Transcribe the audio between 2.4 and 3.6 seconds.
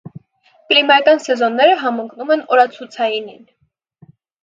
օրացուցայինին։